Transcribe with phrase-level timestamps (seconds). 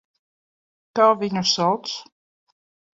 [1.01, 1.95] Kā viņu sauc?